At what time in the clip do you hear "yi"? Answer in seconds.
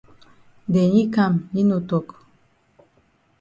0.95-1.03, 1.55-1.61